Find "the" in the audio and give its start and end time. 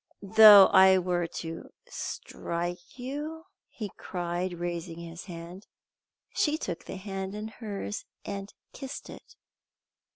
6.85-6.95